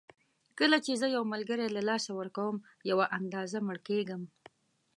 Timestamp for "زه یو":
1.01-1.23